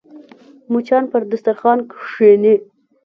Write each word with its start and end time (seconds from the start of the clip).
مچان 0.71 1.03
پر 1.11 1.21
دسترخوان 1.31 1.79
کښېني 1.91 2.55